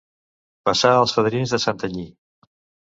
Passar 0.69 0.95
els 1.03 1.15
fadrins 1.19 1.57
de 1.57 1.61
Santanyí. 1.67 2.09